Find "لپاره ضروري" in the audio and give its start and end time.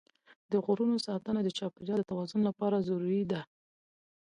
2.49-3.23